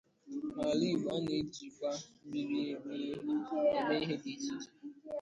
N' 0.55 0.61
ala 0.69 0.83
igbo 0.91 1.07
a'na 1.15 1.31
eji 1.41 1.65
kwa 1.75 1.91
mmiri 2.23 2.59
eme 2.73 2.95
ihe 4.03 4.15
ịche 4.15 4.29
ịche. 4.33 4.53